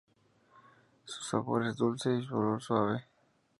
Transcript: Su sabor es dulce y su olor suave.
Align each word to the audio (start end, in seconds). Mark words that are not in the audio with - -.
Su 1.05 1.23
sabor 1.23 1.67
es 1.67 1.77
dulce 1.77 2.11
y 2.17 2.25
su 2.25 2.35
olor 2.35 2.59
suave. 2.59 3.05